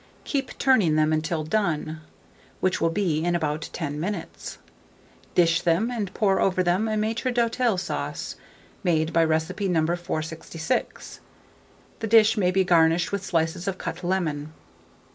[0.23, 2.01] Keep turning them until done,
[2.59, 4.57] which will be in about 10 minutes;
[5.35, 8.35] dish them, and pour over them a Maître d'hôtel sauce,
[8.83, 9.81] made by recipe No.
[9.85, 11.19] 466.
[11.99, 14.51] The dish may be garnished with slices of cut lemon.